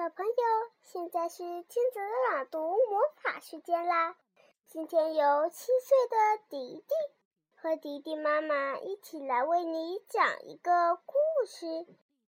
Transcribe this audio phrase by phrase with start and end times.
[0.00, 0.32] 小朋友，
[0.80, 2.00] 现在是亲子
[2.30, 4.16] 朗读魔法时间啦！
[4.66, 6.94] 今天由七岁的迪迪
[7.54, 11.12] 和迪迪妈妈一起来为你讲一个故
[11.46, 11.86] 事。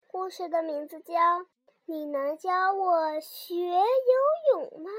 [0.07, 1.13] 故事的名字叫
[1.85, 4.91] 《你能教我学游泳吗》，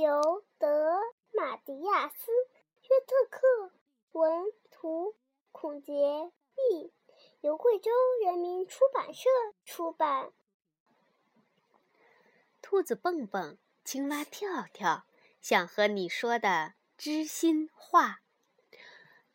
[0.00, 0.96] 由德
[1.32, 2.30] 马迪亚斯·
[2.82, 3.72] 约特克
[4.12, 5.16] 文图
[5.50, 6.30] 孔杰
[6.70, 6.92] 译，
[7.40, 7.90] 由贵州
[8.24, 9.28] 人民出版社
[9.64, 10.32] 出版。
[12.70, 15.04] 兔子蹦蹦，青蛙跳跳，
[15.40, 18.20] 想和你说的知心话。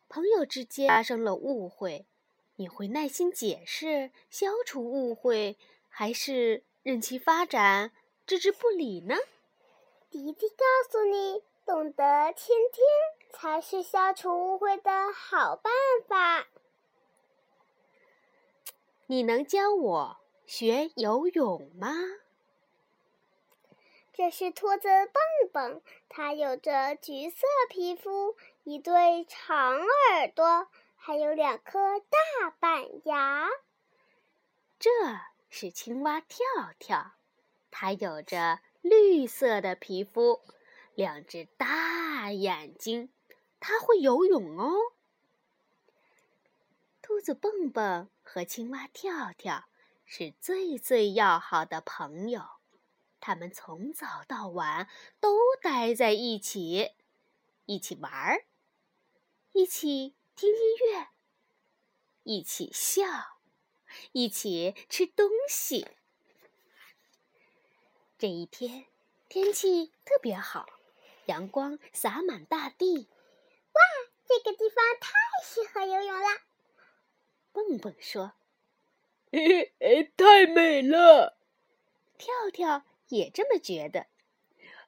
[0.08, 2.06] 朋友之间发生了误会，
[2.54, 5.58] 你会耐心解释，消除误会，
[5.90, 7.92] 还是任其发展，
[8.26, 9.14] 置之不理呢？
[10.08, 12.82] 迪迪告诉你，懂得倾听
[13.38, 15.70] 才是消除误会的好办
[16.08, 16.48] 法。
[19.08, 20.16] 你能教我
[20.46, 21.92] 学游泳吗？
[24.16, 33.46] 这是兔子蹦蹦，它有着橘色皮肤，一对长耳朵，还有两颗大板牙。
[34.78, 34.90] 这
[35.50, 36.46] 是青蛙跳
[36.78, 37.12] 跳，
[37.70, 40.40] 它有着绿色的皮肤，
[40.94, 43.10] 两只大眼睛，
[43.60, 44.72] 它会游泳哦。
[47.02, 49.66] 兔子蹦蹦和青蛙跳跳
[50.06, 52.55] 是最最要好的朋友。
[53.20, 54.88] 他们从早到晚
[55.20, 56.92] 都待在一起，
[57.64, 58.44] 一起玩儿，
[59.52, 60.56] 一起听音
[60.92, 61.08] 乐，
[62.22, 63.38] 一起笑，
[64.12, 65.88] 一起吃东西。
[68.18, 68.86] 这一天
[69.28, 70.66] 天气特别好，
[71.26, 73.08] 阳光洒满大地。
[73.72, 73.80] 哇，
[74.26, 75.10] 这个地方太
[75.44, 76.40] 适合游泳了！
[77.52, 78.32] 蹦蹦说
[79.32, 81.38] ：“嘿 嘿，太美了！”
[82.16, 82.84] 跳跳。
[83.08, 84.06] 也这么觉得，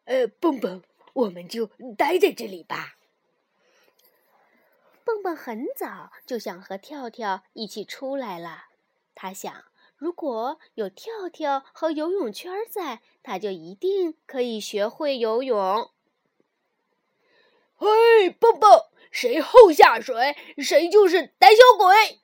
[0.04, 1.66] 呃，蹦蹦，我们就
[1.96, 2.96] 待在这里吧。
[5.04, 8.66] 蹦蹦很早就想和跳跳一起出来了。
[9.14, 9.64] 他想，
[9.96, 15.90] 如果有跳跳和游泳圈在，他就一定可以学会游泳。
[17.76, 22.20] 嘿，蹦蹦，谁后下水，谁就是胆小鬼！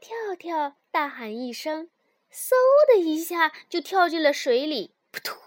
[0.00, 1.90] 跳跳大喊一声。
[2.34, 2.50] 嗖
[2.88, 5.38] 的一下就跳进了水里，扑通，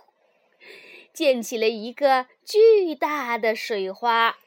[1.14, 4.38] 溅起了一个巨大的水花。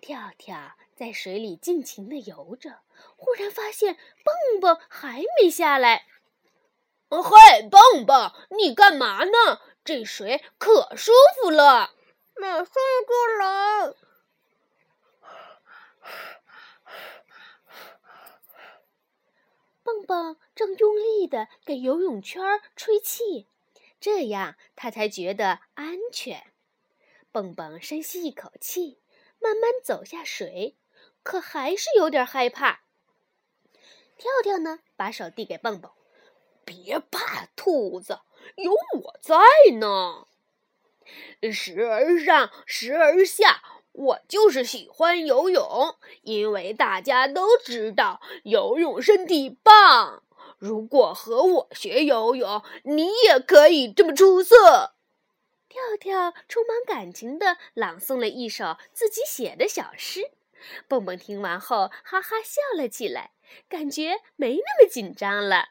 [0.00, 2.80] 跳跳在水里尽情的游着，
[3.16, 6.06] 忽然发现蹦蹦还没下来。
[7.08, 9.60] 嘿，蹦蹦，你干嘛呢？
[9.84, 11.94] 这水可舒服了，
[12.34, 13.94] 马上就来。
[20.12, 23.46] 蹦正用力的给游泳圈吹气，
[23.98, 26.52] 这样他才觉得安全。
[27.30, 29.00] 蹦蹦深吸一口气，
[29.40, 30.76] 慢慢走下水，
[31.22, 32.82] 可还是有点害怕。
[34.18, 35.90] 跳跳呢，把手递给蹦蹦
[36.66, 38.20] ：“别怕，兔子，
[38.56, 38.70] 有
[39.00, 39.38] 我在
[39.78, 40.26] 呢。
[41.50, 50.22] 时而上，时而下。”我就是喜欢游泳，因为大家都知道游泳身体棒。
[50.58, 54.94] 如果和我学游泳，你也可以这么出色。
[55.68, 60.30] 跳跳充满感情地朗诵了一首自己写的小诗，
[60.86, 63.32] 蹦蹦听完后哈哈笑了起来，
[63.68, 65.70] 感觉没那么紧张了。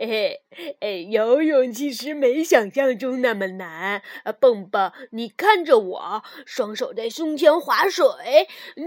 [0.00, 4.00] 嘿嘿，哎，游泳其实没想象中那么难。
[4.22, 8.06] 啊蹦蹦，你看着我，双手在胸前划水，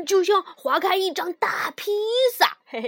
[0.06, 1.92] 就像划开一张大披
[2.34, 2.60] 萨。
[2.66, 2.82] 嘿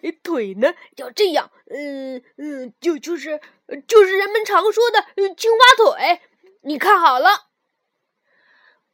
[0.00, 3.40] 嘿，腿呢要这样，嗯嗯，就就是
[3.88, 5.04] 就是人们常说的
[5.36, 5.58] 青蛙
[5.92, 6.20] 腿。
[6.62, 7.45] 你看好了。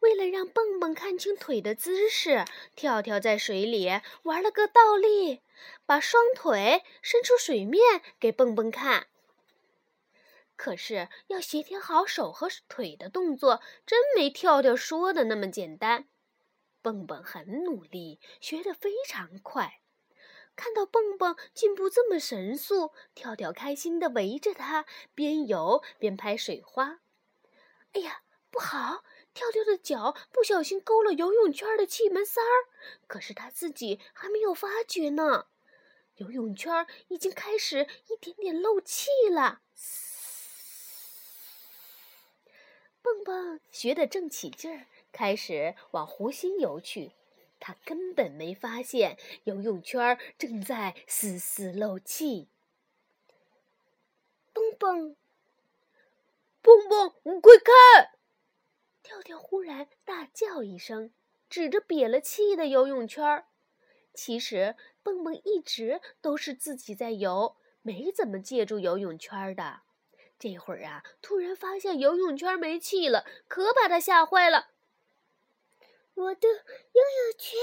[0.03, 3.89] 为了让蹦蹦看清腿的姿势，跳跳在水里
[4.25, 5.43] 玩了个倒立，
[5.87, 9.07] 把双腿伸出水面给蹦蹦看。
[10.57, 16.09] 可是要协调好手和腿的动作，真没跳跳说的那么简单。
[16.83, 19.81] 蹦蹦很努力，学得非常快。
[20.57, 24.85] 看到蹦蹦进步这么神速，跳跳开心地围着他，
[25.15, 26.99] 边游边拍水花。
[27.93, 29.05] 哎呀，不好！
[29.35, 32.69] 跳跳的脚不小心勾了游泳圈的气门塞儿，
[33.07, 35.47] 可是他自己还没有发觉呢。
[36.17, 39.63] 游泳圈已经开始一点点漏气了。
[43.01, 47.13] 蹦蹦学得正起劲儿，开始往湖心游去。
[47.59, 52.49] 他根本没发现游泳圈正在丝丝漏气。
[54.79, 55.17] 蹦。
[56.61, 58.19] 蹦蹦，快看！
[59.03, 61.13] 跳跳忽然大叫一声，
[61.51, 63.47] 指着瘪了气的游泳圈儿。
[64.15, 69.81] 其实蹦蹦一直都是自己在游，没怎么借助游泳圈的。
[70.39, 74.69] 这会儿啊，突然发现游泳圈没气了，可把他吓坏了。
[76.15, 77.59] 我的游泳圈！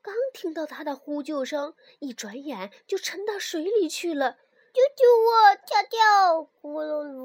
[0.00, 4.38] 刚听到他的呼救声，一转眼就沉到水里去了。
[4.72, 5.54] 救救我！
[5.66, 7.21] 跳跳，咕噜噜！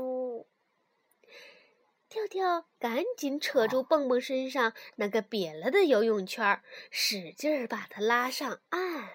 [2.17, 9.09] 跳跳赶紧扯住蹦蹦身上那个瘪了的游泳圈，使劲儿把它拉上岸。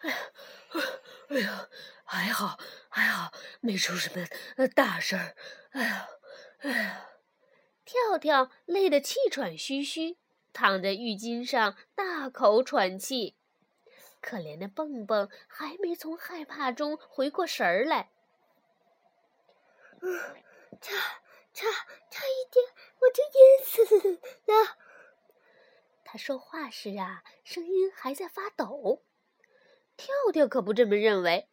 [0.00, 0.16] 哎呀，
[1.28, 1.68] 哎呀，
[2.04, 2.58] 还好，
[2.90, 5.34] 还好，没出什么大事儿。
[5.70, 6.08] 哎呀，
[6.58, 7.06] 哎呀！
[7.86, 10.18] 跳跳累得气喘吁吁，
[10.52, 13.36] 躺在浴巾上大口喘气。
[14.20, 18.10] 可怜的蹦蹦还没从害怕中回过神儿来，
[20.02, 20.42] 嗯，
[20.82, 20.94] 差
[21.52, 21.66] 差
[22.10, 22.64] 差一点
[23.00, 24.10] 我就淹死
[24.46, 24.76] 了。
[26.04, 29.02] 他说话时啊，声音还在发抖。
[29.96, 31.48] 跳跳可不这么认为，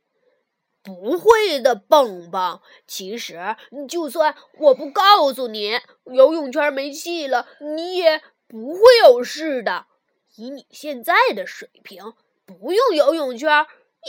[0.82, 2.62] 不会的，蹦蹦。
[2.88, 3.56] 其实，
[3.88, 9.88] 就算我不告诉你游泳圈没气了，你也不会有事的。
[10.36, 12.14] 以你现在的水平。
[12.46, 13.68] 不用游泳圈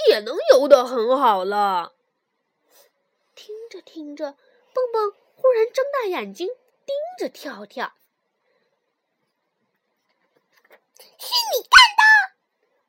[0.08, 1.92] 也能游得很好了。
[3.34, 4.36] 听着听着，
[4.72, 7.94] 蹦蹦忽然睁大眼睛盯着跳跳。
[10.98, 12.02] 是你干的！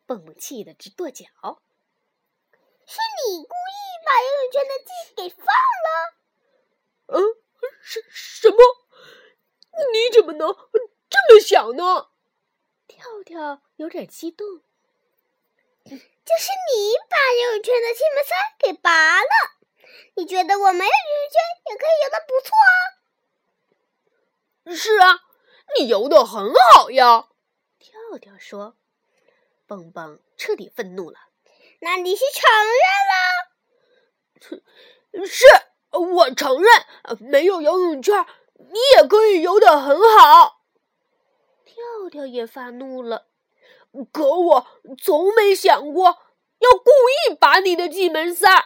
[0.07, 1.25] 蹦蹦气得直跺脚。
[2.85, 6.17] 是你故意把游泳圈的气给放了？
[7.07, 7.37] 嗯，
[7.83, 8.57] 什什么？
[9.93, 10.53] 你怎么能
[11.07, 12.09] 这么想呢？
[12.87, 14.63] 跳跳有点激动。
[15.85, 19.58] 就是你把游泳圈的气门塞给拔了，
[20.15, 21.39] 你觉得我没有游泳圈
[21.69, 22.69] 也可以游的不错啊？
[24.75, 25.21] 是啊，
[25.77, 27.29] 你游的很好呀。
[27.79, 28.75] 跳跳说。
[29.67, 31.19] 蹦蹦彻底愤怒了。
[31.81, 32.43] 那你是承
[34.49, 34.63] 认
[35.21, 35.27] 了？
[35.27, 35.45] 是，
[35.91, 36.85] 我承认，
[37.19, 38.25] 没有游泳圈
[38.55, 40.63] 你也可以游的很好。
[41.65, 43.27] 跳跳也发怒了。
[44.11, 44.67] 可我
[45.01, 46.17] 从没想过
[46.59, 48.65] 要故意把你的进门塞儿，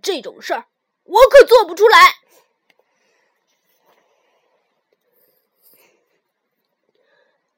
[0.00, 0.68] 这种事儿
[1.04, 1.98] 我可做不出来。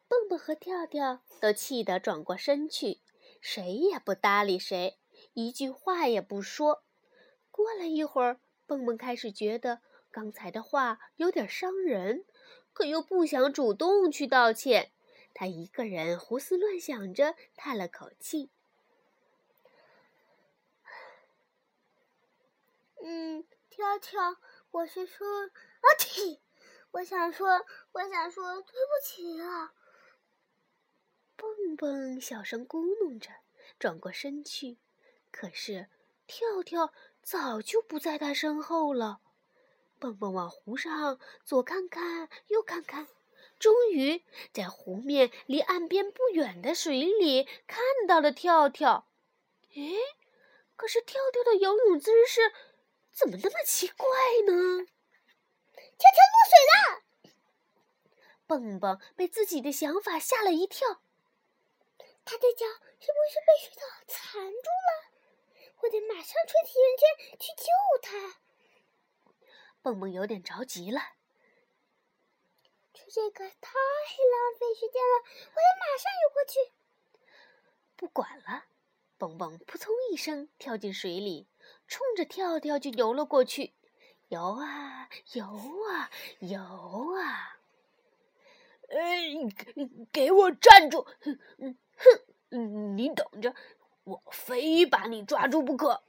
[0.09, 3.01] 蹦蹦和跳跳都气得转过身去，
[3.41, 4.99] 谁也不搭理谁，
[5.33, 6.85] 一句话也不说。
[7.51, 12.25] 过了一会儿，蹦蹦开始觉得刚才的话有点伤人，
[12.73, 14.93] 可又不想主动去道歉。
[15.35, 18.51] 他一个人胡思乱想着，叹了口气
[23.07, 24.39] ：“嗯，跳跳，
[24.71, 26.39] 我是说，啊嚏！
[26.91, 29.75] 我想说，我想说，对不起啊。”
[31.37, 33.29] 蹦蹦小声咕哝着，
[33.79, 34.79] 转过身去，
[35.31, 35.91] 可是
[36.27, 39.21] 跳跳早就不在他身后了。
[39.99, 43.07] 蹦蹦往湖上左看看，右看看。
[43.59, 44.25] 终于
[44.55, 49.07] 在湖面离岸边不远的水里看到了跳跳。
[49.75, 49.99] 诶，
[50.75, 52.41] 可是跳跳的游泳姿势
[53.15, 54.09] 怎么那么奇怪
[54.45, 54.85] 呢？
[55.73, 57.33] 跳跳落水了！
[58.47, 61.01] 蹦蹦被自己的想法吓了一跳。
[62.25, 62.67] 他的脚
[62.99, 64.91] 是不是被水草缠住了？
[65.83, 67.65] 我得马上吹起圆圈去救
[68.03, 68.41] 他。
[69.81, 71.01] 蹦蹦有点着急了。
[72.93, 76.73] 这个太浪费时间了，我得马上游过去。
[77.95, 78.65] 不管了，
[79.19, 81.47] 蹦蹦扑通一声跳进水里，
[81.87, 83.75] 冲着跳跳就游了过去。
[84.29, 87.59] 游啊游啊游啊！
[88.89, 89.33] 哎，
[90.11, 91.07] 给我站住！
[91.21, 93.55] 哼哼，你等着，
[94.05, 96.03] 我非把你抓住不可！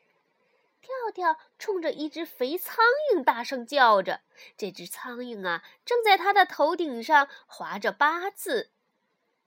[0.82, 4.22] 跳跳冲着一只肥苍蝇大声叫着，
[4.56, 8.72] 这只苍蝇啊，正在他的头顶上划着八字。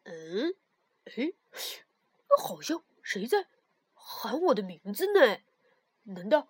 [0.05, 0.55] 嗯，
[1.05, 1.33] 哎，
[2.39, 3.47] 好像谁在
[3.95, 5.39] 喊我的名字呢？
[6.09, 6.49] 难道，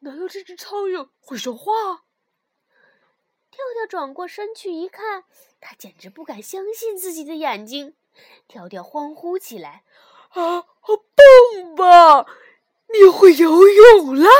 [0.00, 2.04] 难道这只苍蝇会说话？
[3.50, 5.24] 跳跳转过身去一看，
[5.60, 7.94] 他简直不敢相信自己的眼睛。
[8.46, 9.82] 跳跳欢呼起来
[10.30, 12.26] ：“啊，蹦蹦！”
[12.92, 14.30] 你会游泳啦！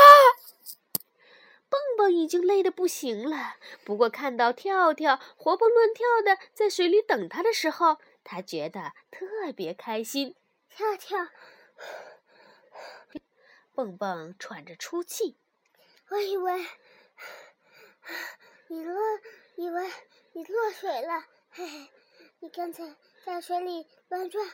[1.68, 10.36] 蹦蹦已经累得不行了，不过看到跳跳活蹦乱跳的在水里等他的时候，他觉得特别开心。
[10.68, 11.28] 跳跳，
[13.74, 15.36] 蹦蹦喘着粗气。
[16.08, 16.66] 我以为
[18.68, 19.00] 你落，
[19.56, 19.90] 以为
[20.32, 21.24] 你落水了。
[21.50, 21.90] 嘿嘿，
[22.40, 24.46] 你刚才在水里乱转，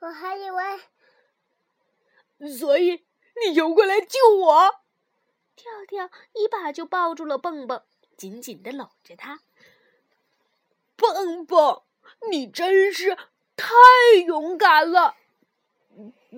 [0.00, 0.80] 我还以为……
[2.58, 3.06] 所以
[3.44, 4.82] 你游过来救我？
[5.54, 7.84] 跳跳一把就抱住了蹦蹦，
[8.16, 9.40] 紧紧的搂着他。
[10.96, 11.82] 蹦蹦，
[12.30, 13.16] 你真是
[13.56, 13.74] 太
[14.26, 15.16] 勇敢了！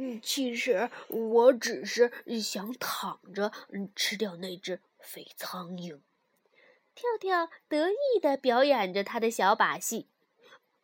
[0.01, 3.51] 嗯，其实我只是想躺着
[3.97, 5.99] 吃掉那只肥苍蝇。
[6.95, 10.07] 跳跳得意的表演着他的小把戏，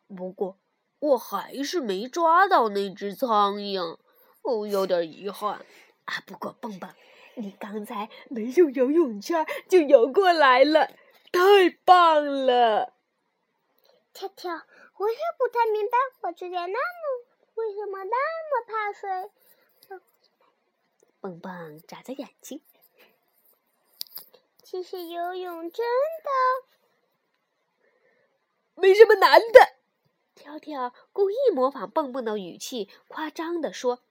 [0.07, 0.59] 不过
[0.99, 3.97] 我还是没抓到那只苍蝇，
[4.41, 5.65] 哦，有点遗憾
[6.03, 6.23] 啊。
[6.25, 6.89] 不过蹦蹦，
[7.35, 10.87] 你刚才没用游泳圈就游过来了，
[11.31, 12.93] 太棒了！
[14.11, 14.51] 跳跳，
[14.97, 17.24] 我也不太明白，我之前那么。
[17.55, 18.15] 为什么那
[18.49, 19.31] 么怕水？
[21.19, 22.61] 蹦蹦眨着眼睛。
[24.61, 25.85] 其实游泳真
[26.23, 26.29] 的
[28.75, 29.75] 没什么难的。
[30.35, 34.03] 跳跳故意模仿蹦蹦的语气，夸张的说。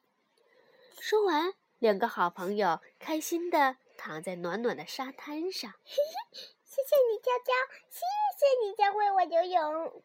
[0.98, 5.70] 说完，两个好朋友开心的躺在暖暖的沙滩上。
[5.84, 5.96] 嘿
[6.32, 7.54] 嘿，谢谢你，跳跳，
[7.90, 8.00] 谢
[8.38, 10.02] 谢你教会我游泳。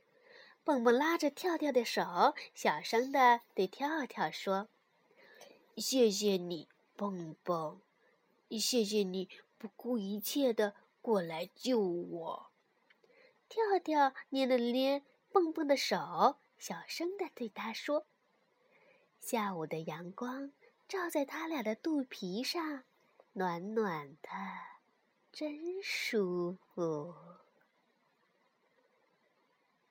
[0.63, 4.69] 蹦蹦拉着跳跳的手，小声的对跳跳说
[5.75, 7.81] ：“谢谢你，蹦蹦，
[8.51, 12.51] 谢谢你不顾一切的过来救我。”
[13.49, 18.05] 跳跳捏了捏蹦蹦的手，小声的对他说
[19.19, 20.51] ：“下午的阳光
[20.87, 22.83] 照在他俩的肚皮上，
[23.33, 24.29] 暖暖的，
[25.31, 27.15] 真舒服。”